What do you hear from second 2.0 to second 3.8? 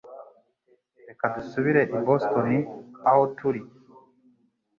Boston aho turi